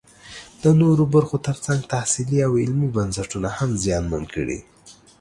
[0.63, 4.59] د نورو برخو ترڅنګ تحصیلي او علمي بنسټونه هم زیانمن کړي